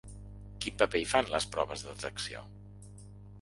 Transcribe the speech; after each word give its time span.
Quin 0.63 0.79
paper 0.81 1.01
hi 1.01 1.05
fan, 1.11 1.29
les 1.33 1.47
proves 1.57 1.85
de 1.85 1.93
detecció? 1.99 2.43